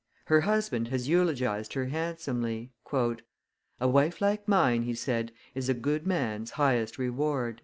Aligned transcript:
Her 0.25 0.41
husband 0.41 0.87
has 0.87 1.07
eulogized 1.07 1.73
her 1.73 1.85
handsomely. 1.85 2.71
"A 2.91 3.87
wife 3.87 4.19
like 4.19 4.47
mine," 4.47 4.81
he 4.81 4.95
said, 4.95 5.31
"is 5.53 5.69
a 5.69 5.75
good 5.75 6.07
man's 6.07 6.49
highest 6.57 6.97
reward." 6.97 7.59